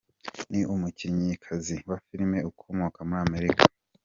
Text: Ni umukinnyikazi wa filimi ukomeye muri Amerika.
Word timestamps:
Ni 0.51 0.61
umukinnyikazi 0.73 1.75
wa 1.89 1.97
filimi 2.05 2.37
ukomeye 2.49 2.91
muri 2.99 3.21
Amerika. 3.27 3.63